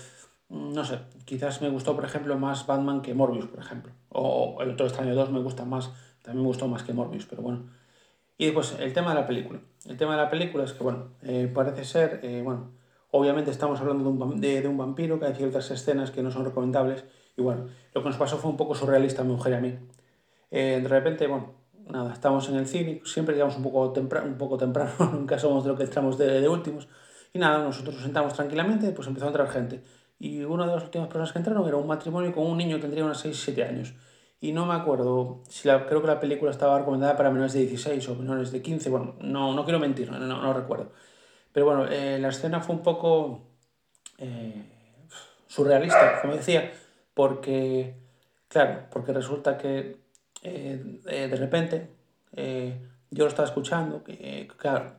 mm, 0.48 0.72
no 0.72 0.84
sé, 0.84 0.98
quizás 1.24 1.62
me 1.62 1.68
gustó, 1.68 1.94
por 1.94 2.04
ejemplo, 2.04 2.36
más 2.36 2.66
Batman 2.66 3.02
que 3.02 3.14
Morbius, 3.14 3.46
por 3.46 3.60
ejemplo. 3.60 3.92
O 4.08 4.58
El 4.60 4.70
Otro 4.70 4.86
Extraño 4.86 5.14
2 5.14 5.30
me 5.30 5.38
gusta 5.40 5.64
más, 5.64 5.92
también 6.22 6.42
me 6.42 6.48
gustó 6.48 6.66
más 6.66 6.82
que 6.82 6.92
Morbius, 6.92 7.26
pero 7.26 7.42
bueno. 7.42 7.62
Y 8.36 8.46
después, 8.46 8.76
el 8.80 8.92
tema 8.92 9.10
de 9.10 9.20
la 9.20 9.26
película. 9.28 9.60
El 9.86 9.96
tema 9.96 10.16
de 10.16 10.22
la 10.22 10.28
película 10.28 10.64
es 10.64 10.72
que, 10.72 10.82
bueno, 10.82 11.10
eh, 11.22 11.48
parece 11.54 11.84
ser, 11.84 12.18
eh, 12.24 12.42
bueno, 12.42 12.72
obviamente 13.12 13.52
estamos 13.52 13.80
hablando 13.80 14.02
de 14.02 14.10
un, 14.10 14.40
de, 14.40 14.60
de 14.60 14.66
un 14.66 14.76
vampiro, 14.76 15.20
que 15.20 15.26
hay 15.26 15.34
ciertas 15.34 15.70
escenas 15.70 16.10
que 16.10 16.22
no 16.22 16.32
son 16.32 16.44
recomendables, 16.44 17.04
y 17.40 17.42
bueno, 17.42 17.66
lo 17.94 18.02
que 18.02 18.08
nos 18.08 18.18
pasó 18.18 18.38
fue 18.38 18.50
un 18.50 18.56
poco 18.56 18.74
surrealista 18.74 19.22
a 19.22 19.24
mi 19.24 19.32
mujer 19.32 19.52
y 19.52 19.56
a 19.56 19.60
mí. 19.60 19.78
Eh, 20.50 20.80
de 20.82 20.88
repente, 20.88 21.26
bueno, 21.26 21.52
nada, 21.88 22.12
estamos 22.12 22.48
en 22.48 22.56
el 22.56 22.66
cine, 22.66 23.00
siempre 23.04 23.34
llegamos 23.34 23.56
un 23.56 23.62
poco 23.62 23.92
temprano, 23.92 24.28
un 24.28 24.38
poco 24.38 24.56
temprano 24.56 24.90
nunca 25.12 25.38
somos 25.38 25.64
de 25.64 25.70
lo 25.70 25.76
que 25.76 25.84
entramos 25.84 26.18
de, 26.18 26.40
de 26.40 26.48
últimos. 26.48 26.88
Y 27.32 27.38
nada, 27.38 27.62
nosotros 27.62 27.94
nos 27.94 28.04
sentamos 28.04 28.34
tranquilamente, 28.34 28.90
pues 28.90 29.06
empezó 29.08 29.26
a 29.26 29.28
entrar 29.28 29.48
gente. 29.48 29.82
Y 30.18 30.42
una 30.44 30.66
de 30.66 30.74
las 30.74 30.84
últimas 30.84 31.08
personas 31.08 31.32
que 31.32 31.38
entraron 31.38 31.66
era 31.66 31.76
un 31.76 31.86
matrimonio 31.86 32.32
con 32.32 32.46
un 32.46 32.58
niño 32.58 32.76
que 32.76 32.82
tendría 32.82 33.04
unos 33.04 33.24
6-7 33.24 33.66
años. 33.66 33.94
Y 34.40 34.52
no 34.52 34.66
me 34.66 34.74
acuerdo, 34.74 35.42
si 35.48 35.68
la, 35.68 35.86
creo 35.86 36.00
que 36.00 36.06
la 36.08 36.20
película 36.20 36.50
estaba 36.50 36.78
recomendada 36.78 37.16
para 37.16 37.30
menores 37.30 37.52
de 37.52 37.60
16 37.60 38.08
o 38.08 38.14
menores 38.16 38.50
de 38.52 38.62
15, 38.62 38.90
bueno, 38.90 39.14
no, 39.20 39.54
no 39.54 39.64
quiero 39.64 39.78
mentir, 39.78 40.10
no, 40.10 40.18
no, 40.18 40.52
recuerdo. 40.52 40.92
Pero 41.52 41.66
bueno, 41.66 41.86
eh, 41.90 42.18
la 42.18 42.28
escena 42.28 42.60
fue 42.60 42.74
un 42.74 42.82
poco 42.82 43.42
eh, 44.18 44.64
surrealista, 45.46 46.20
como 46.22 46.34
decía, 46.34 46.72
porque, 47.20 47.96
claro, 48.48 48.86
porque 48.90 49.12
resulta 49.12 49.58
que 49.58 49.98
eh, 50.42 51.00
de 51.04 51.36
repente 51.36 51.90
yo 53.10 53.24
lo 53.24 53.28
estaba 53.28 53.46
escuchando, 53.46 54.02
que, 54.02 54.48
claro, 54.56 54.94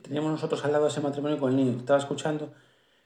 teníamos 0.00 0.30
nosotros 0.30 0.64
al 0.64 0.70
lado 0.70 0.86
ese 0.86 1.00
matrimonio 1.00 1.40
con 1.40 1.50
el 1.50 1.56
niño, 1.56 1.76
estaba 1.78 1.98
escuchando 1.98 2.52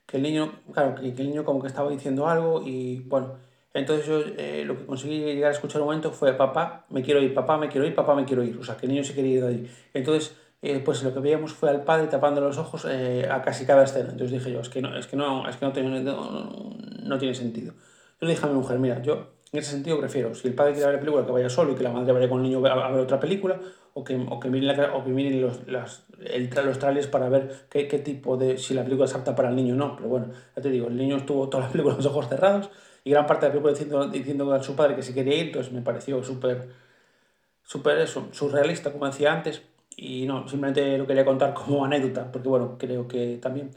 que 0.05 0.17
el 0.17 0.23
niño, 0.23 0.51
claro, 0.71 0.93
que, 0.93 1.11
que 1.11 1.23
el 1.23 1.29
niño 1.29 1.43
como 1.43 1.59
que 1.59 1.69
estaba 1.69 1.89
diciendo 1.89 2.27
algo 2.27 2.61
y 2.63 2.99
bueno, 2.99 3.37
entonces 3.73 4.05
yo 4.05 4.19
eh, 4.37 4.63
lo 4.63 4.77
que 4.77 4.85
conseguí 4.85 5.17
llegar 5.17 5.49
a 5.49 5.55
escuchar 5.55 5.81
un 5.81 5.87
momento 5.87 6.11
fue, 6.11 6.33
papá, 6.33 6.85
me 6.89 7.01
quiero 7.01 7.19
ir, 7.19 7.33
papá, 7.33 7.57
me 7.57 7.67
quiero 7.67 7.87
ir, 7.87 7.95
papá, 7.95 8.13
me 8.13 8.25
quiero 8.25 8.43
ir. 8.43 8.59
O 8.59 8.63
sea, 8.63 8.77
que 8.77 8.85
el 8.85 8.91
niño 8.91 9.03
se 9.03 9.15
quería 9.15 9.33
ir 9.37 9.41
de 9.41 9.47
ahí. 9.47 9.71
Entonces, 9.95 10.35
eh, 10.61 10.79
pues 10.85 11.01
lo 11.01 11.11
que 11.11 11.19
veíamos 11.21 11.53
fue 11.53 11.71
al 11.71 11.83
padre 11.83 12.05
tapando 12.05 12.39
los 12.39 12.59
ojos 12.59 12.85
eh, 12.87 13.27
a 13.31 13.41
casi 13.41 13.65
cada 13.65 13.83
escena. 13.83 14.11
Entonces 14.11 14.31
dije 14.31 14.51
yo, 14.51 14.59
es 14.59 14.69
que 14.69 14.81
no, 14.81 14.95
es 14.95 15.07
que 15.07 15.15
no, 15.15 15.49
es 15.49 15.55
que 15.55 15.65
no, 15.65 15.71
tiene, 15.71 16.01
no, 16.01 17.17
tiene 17.17 17.33
sentido. 17.33 17.73
Yo 18.21 18.27
le 18.27 18.35
dije 18.35 18.45
a 18.45 18.49
mi 18.49 18.55
mujer, 18.55 18.77
mira, 18.77 19.01
yo 19.01 19.31
en 19.51 19.59
ese 19.59 19.71
sentido 19.71 19.99
prefiero, 19.99 20.35
si 20.35 20.47
el 20.47 20.53
padre 20.53 20.73
quiere 20.73 20.85
ver 20.85 20.95
la 20.95 20.99
película, 21.01 21.25
que 21.25 21.31
vaya 21.31 21.49
solo 21.49 21.71
y 21.71 21.75
que 21.75 21.83
la 21.83 21.91
madre 21.91 22.13
vaya 22.13 22.29
con 22.29 22.37
el 22.37 22.43
niño 22.43 22.63
a, 22.67 22.91
ver 22.91 23.01
otra 23.01 23.19
película, 23.19 23.59
o 23.95 24.03
que, 24.03 24.15
o 24.29 24.39
que 24.39 24.49
miren, 24.49 24.79
o 24.93 25.03
que 25.03 25.09
miren 25.09 25.41
los, 25.41 25.67
las, 25.67 26.05
el, 26.23 26.49
los 26.63 26.77
trailers 26.77 27.07
para 27.07 27.29
ver 27.29 27.65
qué, 27.69 27.87
qué, 27.87 27.97
tipo 27.97 28.37
de, 28.37 28.59
si 28.59 28.75
la 28.75 28.83
película 28.83 29.05
es 29.05 29.15
apta 29.15 29.35
para 29.35 29.49
el 29.49 29.55
niño 29.55 29.73
o 29.73 29.77
no. 29.77 29.95
Pero 29.95 30.07
bueno, 30.07 30.27
ya 30.55 30.61
te 30.61 30.69
digo, 30.69 30.87
el 30.87 30.95
niño 30.95 31.17
estuvo 31.17 31.49
toda 31.49 31.63
la 31.63 31.69
película 31.71 31.95
con 31.95 32.03
los 32.03 32.11
ojos 32.13 32.29
cerrados 32.29 32.69
y 33.03 33.09
gran 33.09 33.25
parte 33.25 33.47
de 33.47 33.49
la 33.49 33.53
película 33.53 33.73
diciendo, 33.73 34.07
diciendo 34.07 34.53
a 34.53 34.61
su 34.61 34.75
padre 34.75 34.95
que 34.95 35.01
se 35.01 35.15
quería 35.15 35.35
ir, 35.35 35.47
entonces 35.47 35.73
me 35.73 35.81
pareció 35.81 36.23
súper, 36.23 36.69
súper 37.63 37.97
eso, 37.97 38.27
surrealista, 38.31 38.91
como 38.91 39.07
decía 39.07 39.33
antes, 39.33 39.63
y 39.97 40.27
no, 40.27 40.47
simplemente 40.47 40.97
lo 40.97 41.07
quería 41.07 41.25
contar 41.25 41.53
como 41.55 41.83
anécdota, 41.83 42.31
porque 42.31 42.47
bueno, 42.47 42.77
creo 42.77 43.07
que 43.07 43.39
también 43.41 43.71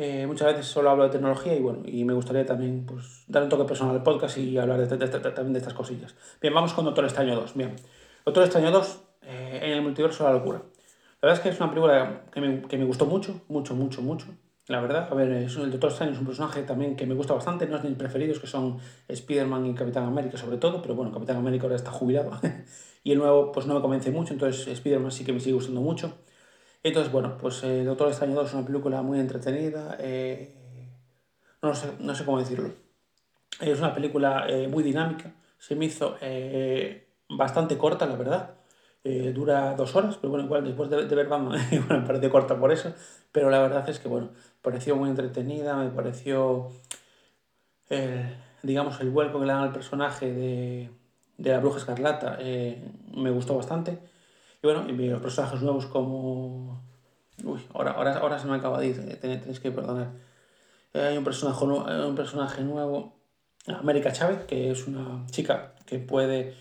eh, 0.00 0.28
muchas 0.28 0.46
veces 0.46 0.66
solo 0.66 0.90
hablo 0.90 1.02
de 1.02 1.10
tecnología 1.10 1.56
y 1.56 1.60
bueno, 1.60 1.80
y 1.84 2.04
me 2.04 2.12
gustaría 2.12 2.46
también 2.46 2.86
pues, 2.86 3.24
dar 3.26 3.42
un 3.42 3.48
toque 3.48 3.64
personal 3.64 3.96
al 3.96 4.04
podcast 4.04 4.38
y 4.38 4.56
hablar 4.56 4.78
de, 4.78 5.08
también 5.08 5.52
de 5.52 5.58
estas 5.58 5.74
cosillas. 5.74 6.14
Bien, 6.40 6.54
vamos 6.54 6.72
con 6.72 6.84
Doctor 6.84 7.04
Extraño 7.04 7.34
2. 7.34 7.54
Bien, 7.56 7.74
Doctor 8.24 8.44
Extraño 8.44 8.70
2 8.70 9.00
eh, 9.22 9.58
en 9.60 9.72
el 9.72 9.82
multiverso 9.82 10.22
de 10.22 10.30
la 10.30 10.38
locura. 10.38 10.62
La 11.20 11.26
verdad 11.26 11.38
es 11.38 11.40
que 11.40 11.48
es 11.48 11.58
una 11.58 11.68
película 11.70 12.26
que 12.30 12.40
me, 12.40 12.62
que 12.62 12.78
me 12.78 12.84
gustó 12.84 13.06
mucho, 13.06 13.40
mucho, 13.48 13.74
mucho, 13.74 14.00
mucho. 14.00 14.26
La 14.68 14.80
verdad, 14.80 15.08
a 15.10 15.14
ver, 15.16 15.32
es, 15.32 15.56
el 15.56 15.72
Doctor 15.72 15.90
Strange 15.90 16.12
es 16.12 16.20
un 16.20 16.26
personaje 16.26 16.62
también 16.62 16.94
que 16.94 17.04
me 17.04 17.16
gusta 17.16 17.34
bastante, 17.34 17.66
no 17.66 17.74
es 17.74 17.82
de 17.82 17.88
mis 17.88 17.98
preferidos, 17.98 18.38
que 18.38 18.46
son 18.46 18.78
Spider-Man 19.08 19.66
y 19.66 19.74
Capitán 19.74 20.04
América 20.04 20.38
sobre 20.38 20.58
todo, 20.58 20.80
pero 20.80 20.94
bueno, 20.94 21.10
Capitán 21.10 21.38
América 21.38 21.64
ahora 21.64 21.74
está 21.74 21.90
jubilado 21.90 22.30
y 23.02 23.10
el 23.10 23.18
nuevo 23.18 23.50
pues 23.50 23.66
no 23.66 23.74
me 23.74 23.80
convence 23.80 24.12
mucho, 24.12 24.32
entonces 24.32 24.68
Spider-Man 24.68 25.10
sí 25.10 25.24
que 25.24 25.32
me 25.32 25.40
sigue 25.40 25.54
gustando 25.54 25.80
mucho. 25.80 26.18
Entonces, 26.82 27.12
bueno, 27.12 27.36
pues 27.38 27.62
el 27.64 27.84
Doctor 27.84 28.08
Extraño 28.08 28.34
2 28.34 28.48
es 28.48 28.54
una 28.54 28.66
película 28.66 29.02
muy 29.02 29.18
entretenida, 29.20 29.96
eh, 29.98 30.54
no, 31.62 31.74
sé, 31.74 31.92
no 31.98 32.14
sé 32.14 32.24
cómo 32.24 32.38
decirlo. 32.38 32.70
Es 33.60 33.78
una 33.78 33.94
película 33.94 34.46
eh, 34.48 34.68
muy 34.68 34.82
dinámica, 34.82 35.32
se 35.58 35.74
me 35.74 35.86
hizo 35.86 36.16
eh, 36.20 37.08
bastante 37.28 37.76
corta, 37.76 38.06
la 38.06 38.16
verdad. 38.16 38.54
dura 39.34 39.74
dos 39.74 39.96
horas, 39.96 40.16
pero 40.16 40.30
bueno, 40.30 40.44
igual 40.44 40.64
después 40.64 40.90
de, 40.90 41.06
de 41.06 41.14
ver 41.16 41.28
Batman, 41.28 41.58
bueno, 41.88 42.02
me 42.02 42.06
parece 42.06 42.30
corta 42.30 42.58
por 42.58 42.72
eso, 42.72 42.94
pero 43.32 43.50
la 43.50 43.60
verdad 43.60 43.88
es 43.88 43.98
que, 43.98 44.08
bueno, 44.08 44.30
pareció 44.62 44.96
muy 44.96 45.10
entretenida, 45.10 45.76
me 45.76 45.90
pareció, 45.90 46.70
digamos, 48.62 49.00
el 49.00 49.10
vuelco 49.10 49.40
que 49.40 49.46
le 49.46 49.52
dan 49.52 49.62
al 49.62 49.72
personaje 49.72 50.32
de, 50.32 50.90
de 51.38 51.50
la 51.52 51.60
bruja 51.60 51.78
escarlata, 51.78 52.36
eh, 52.40 52.82
me 53.14 53.30
gustó 53.30 53.56
bastante. 53.56 53.98
Y 54.62 54.66
bueno, 54.66 54.84
y 54.88 55.08
los 55.08 55.20
personajes 55.20 55.62
nuevos 55.62 55.86
como... 55.86 56.82
Uy, 57.44 57.60
ahora, 57.72 57.92
ahora, 57.92 58.18
ahora 58.18 58.38
se 58.38 58.46
me 58.48 58.56
acaba 58.56 58.80
de 58.80 58.88
ir, 58.88 59.00
eh, 59.00 59.16
tenéis 59.16 59.60
que 59.60 59.70
perdonar. 59.70 60.10
Eh, 60.92 61.00
hay 61.00 61.16
un 61.16 61.24
personaje, 61.24 61.64
un 61.64 62.14
personaje 62.16 62.62
nuevo, 62.62 63.16
América 63.66 64.12
Chávez, 64.12 64.44
que 64.46 64.70
es 64.70 64.88
una 64.88 65.24
chica 65.30 65.74
que 65.86 65.98
puede 65.98 66.54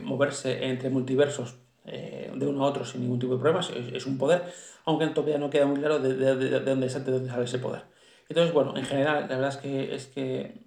moverse 0.00 0.66
entre 0.66 0.88
multiversos 0.90 1.56
de 1.84 2.46
uno 2.46 2.64
a 2.64 2.68
otro 2.68 2.84
sin 2.84 3.02
ningún 3.02 3.18
tipo 3.18 3.34
de 3.34 3.40
problemas, 3.40 3.70
es, 3.70 4.06
un 4.06 4.16
poder 4.16 4.44
aunque 4.84 5.06
todavía 5.08 5.38
no 5.38 5.50
queda 5.50 5.66
muy 5.66 5.78
claro 5.78 5.98
de, 5.98 6.14
de, 6.14 6.36
de, 6.36 6.48
de 6.48 6.60
dónde, 6.60 6.88
sale 6.88 7.44
ese 7.44 7.58
poder. 7.58 7.82
Entonces, 8.28 8.52
bueno, 8.54 8.76
en 8.76 8.84
general, 8.84 9.26
la 9.28 9.36
verdad 9.36 9.50
es 9.50 9.56
que, 9.56 9.94
es 9.94 10.06
que 10.06 10.62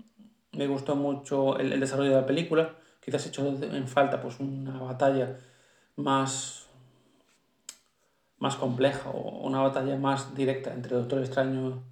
me 0.52 0.68
gustó 0.68 0.96
mucho 0.96 1.58
el, 1.58 1.74
el 1.74 1.80
desarrollo 1.80 2.12
de 2.12 2.22
la 2.22 2.26
película. 2.26 2.76
Quizás 3.04 3.26
he 3.26 3.30
hecho 3.30 3.48
en 3.48 3.88
falta 3.88 4.22
pues, 4.22 4.40
una 4.40 4.80
batalla 4.80 5.38
más, 5.96 6.68
más 8.38 8.56
compleja 8.56 9.10
o 9.10 9.46
una 9.46 9.62
batalla 9.62 9.98
más 9.98 10.36
directa 10.36 10.74
entre 10.74 10.96
Doctor 10.96 11.20
Extraño 11.20 11.84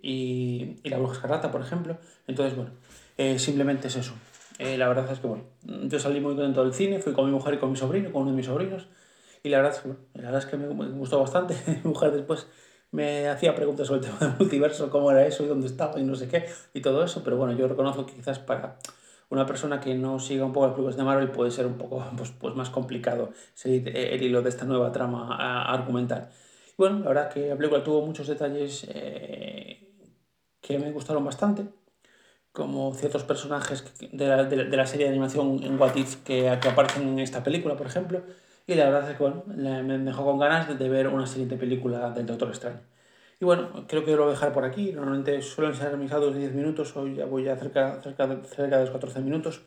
y, 0.00 0.76
y 0.82 0.88
la 0.88 0.98
Bruja 0.98 1.14
Escarlata, 1.14 1.50
por 1.50 1.60
ejemplo. 1.60 1.98
Entonces, 2.26 2.56
bueno, 2.56 2.70
eh, 3.16 3.38
simplemente 3.38 3.88
es 3.88 3.96
eso. 3.96 4.14
Eh, 4.58 4.76
la 4.76 4.88
verdad 4.88 5.10
es 5.10 5.20
que, 5.20 5.26
bueno, 5.26 5.44
yo 5.62 5.98
salí 5.98 6.20
muy 6.20 6.34
contento 6.34 6.64
del 6.64 6.74
cine, 6.74 7.00
fui 7.00 7.12
con 7.12 7.26
mi 7.26 7.32
mujer 7.32 7.54
y 7.54 7.58
con 7.58 7.70
mi 7.70 7.76
sobrino, 7.76 8.12
con 8.12 8.22
uno 8.22 8.32
de 8.32 8.36
mis 8.36 8.46
sobrinos. 8.46 8.88
Y 9.42 9.50
la 9.50 9.58
verdad 9.58 9.76
es 9.76 9.82
que, 9.82 9.88
la 10.14 10.30
verdad 10.30 10.38
es 10.40 10.46
que 10.46 10.56
me, 10.56 10.66
gustó 10.90 11.20
bastante. 11.20 11.56
Mi 11.84 11.90
mujer 11.90 12.10
después 12.12 12.48
me 12.90 13.28
hacía 13.28 13.54
preguntas 13.54 13.86
sobre 13.86 14.00
el 14.00 14.06
tema 14.06 14.18
del 14.18 14.38
multiverso, 14.38 14.90
cómo 14.90 15.10
era 15.10 15.26
eso 15.26 15.44
y 15.44 15.46
dónde 15.46 15.66
estaba 15.66 16.00
y 16.00 16.04
no 16.04 16.16
sé 16.16 16.28
qué 16.28 16.46
y 16.74 16.80
todo 16.80 17.04
eso, 17.04 17.22
pero 17.22 17.36
bueno, 17.36 17.52
yo 17.52 17.68
reconozco 17.68 18.06
que 18.06 18.14
quizás 18.14 18.38
para 18.38 18.78
una 19.30 19.46
persona 19.46 19.80
que 19.80 19.94
no 19.94 20.18
siga 20.18 20.44
un 20.44 20.52
poco 20.52 20.66
las 20.66 20.74
películas 20.74 20.96
de 20.96 21.04
Marvel 21.04 21.30
puede 21.30 21.50
ser 21.50 21.66
un 21.66 21.78
poco 21.78 22.04
pues, 22.16 22.30
pues 22.30 22.54
más 22.54 22.70
complicado 22.70 23.30
seguir 23.54 23.96
el 23.96 24.22
hilo 24.22 24.42
de 24.42 24.48
esta 24.48 24.64
nueva 24.64 24.92
trama 24.92 25.34
argumental. 25.64 26.30
Bueno, 26.76 27.00
la 27.00 27.08
verdad 27.08 27.32
que 27.32 27.48
la 27.48 27.56
película 27.56 27.82
tuvo 27.82 28.06
muchos 28.06 28.28
detalles 28.28 28.86
eh, 28.88 30.12
que 30.60 30.78
me 30.78 30.92
gustaron 30.92 31.24
bastante, 31.24 31.64
como 32.52 32.94
ciertos 32.94 33.24
personajes 33.24 33.84
de 34.12 34.26
la, 34.28 34.44
de, 34.44 34.76
la 34.76 34.86
serie 34.86 35.06
de 35.06 35.12
animación 35.12 35.62
en 35.62 35.80
What 35.80 35.96
If 35.96 36.16
que, 36.24 36.58
que 36.60 36.68
aparecen 36.68 37.08
en 37.08 37.18
esta 37.18 37.42
película, 37.42 37.76
por 37.76 37.86
ejemplo, 37.88 38.22
y 38.68 38.74
la 38.74 38.84
verdad 38.84 39.10
es 39.10 39.16
que 39.16 39.22
bueno, 39.22 39.44
me 39.46 39.98
dejó 39.98 40.24
con 40.24 40.38
ganas 40.38 40.78
de, 40.78 40.88
ver 40.90 41.08
una 41.08 41.26
siguiente 41.26 41.56
película 41.56 42.10
del 42.10 42.26
Doctor 42.26 42.50
Extraño. 42.50 42.80
Y 43.40 43.44
bueno, 43.44 43.86
creo 43.86 44.04
que 44.04 44.12
lo 44.12 44.24
voy 44.24 44.28
a 44.28 44.34
dejar 44.34 44.52
por 44.52 44.64
aquí. 44.64 44.92
Normalmente 44.92 45.40
suelen 45.42 45.74
ser 45.74 45.96
mis 45.96 46.10
audios 46.12 46.34
de 46.34 46.40
10 46.40 46.54
minutos, 46.54 46.96
hoy 46.96 47.14
ya 47.14 47.26
voy 47.26 47.48
a 47.48 47.56
cerca, 47.56 48.00
cerca, 48.02 48.26
de, 48.26 48.44
cerca 48.44 48.76
de 48.78 48.82
los 48.84 48.90
14 48.90 49.20
minutos. 49.20 49.62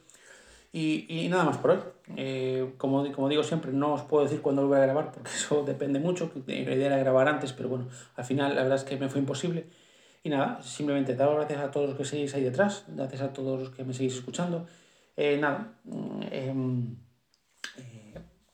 Y, 0.74 1.06
y 1.10 1.28
nada 1.30 1.46
más 1.46 1.58
por 1.58 1.72
hoy. 1.72 1.80
Eh, 2.18 2.74
como, 2.78 3.10
como 3.14 3.30
digo 3.30 3.44
siempre, 3.44 3.72
no 3.72 3.94
os 3.94 4.02
puedo 4.04 4.24
decir 4.24 4.42
cuándo 4.42 4.62
lo 4.62 4.68
voy 4.68 4.78
a 4.78 4.82
grabar 4.82 5.12
porque 5.12 5.30
eso 5.36 5.64
depende 5.64 6.00
mucho. 6.00 6.32
La 6.48 6.54
idea 6.54 6.88
era 6.88 6.98
grabar 6.98 7.28
antes, 7.28 7.54
pero 7.54 7.70
bueno, 7.70 7.88
al 8.16 8.26
final 8.26 8.56
la 8.56 8.64
verdad 8.64 8.78
es 8.78 8.84
que 8.84 8.98
me 8.98 9.10
fue 9.10 9.20
imposible. 9.22 9.68
Y 10.24 10.30
nada, 10.30 10.62
simplemente 10.62 11.16
daros 11.16 11.36
gracias 11.36 11.62
a 11.62 11.72
todos 11.72 11.90
los 11.90 11.98
que 11.98 12.06
seguís 12.06 12.34
ahí 12.36 12.44
detrás, 12.44 12.86
gracias 12.90 13.22
a 13.22 13.34
todos 13.34 13.60
los 13.60 13.70
que 13.72 13.84
me 13.84 13.94
seguís 13.94 14.16
escuchando. 14.16 14.68
Eh, 15.18 15.38
nada, 15.38 15.74
eh, 16.32 16.54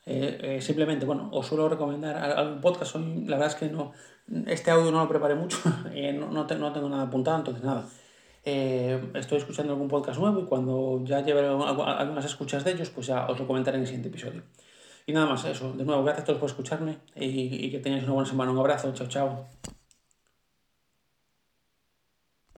eh, 0.10 0.38
eh, 0.42 0.62
simplemente, 0.62 1.06
bueno, 1.06 1.30
os 1.34 1.46
suelo 1.46 1.68
recomendar 1.68 2.16
algún 2.16 2.62
podcast. 2.62 2.96
Hoy, 2.96 3.26
la 3.26 3.36
verdad 3.36 3.54
es 3.54 3.56
que 3.56 3.68
no, 3.68 3.92
este 4.46 4.72
audio 4.72 4.90
no 4.90 5.02
lo 5.04 5.10
preparé 5.10 5.36
mucho, 5.36 5.58
eh, 5.94 6.14
no, 6.14 6.32
no, 6.32 6.46
tengo 6.48 6.90
nada 6.90 7.04
apuntado, 7.04 7.38
entonces 7.38 7.62
nada. 7.62 7.86
estoy 8.44 9.38
escuchando 9.38 9.74
algún 9.74 9.90
podcast 9.90 10.18
nuevo 10.18 10.40
y 10.40 10.46
cuando 10.46 11.02
ya 11.04 11.20
lleve 11.26 11.46
algunas 11.46 12.24
escuchas 12.24 12.64
de 12.64 12.72
ellos, 12.72 12.90
pues 12.90 13.08
ya 13.08 13.28
os 13.28 13.38
lo 13.38 13.46
comentaré 13.46 13.76
en 13.76 13.82
el 13.82 13.88
siguiente 13.88 14.08
episodio. 14.08 14.44
Y 15.06 15.12
nada 15.12 15.26
más, 15.26 15.44
eso. 15.44 15.74
De 15.74 15.84
nuevo, 15.84 16.04
gracias 16.04 16.24
a 16.24 16.26
todos 16.28 16.40
por 16.40 16.50
escucharme 16.50 17.00
y, 17.16 17.66
y 17.66 17.72
que 17.72 17.80
tengáis 17.80 18.04
una 18.04 18.14
buena 18.14 18.30
semana. 18.30 18.52
Un 18.52 18.60
abrazo, 18.60 18.94
chao, 18.94 19.08
chao. 19.08 19.76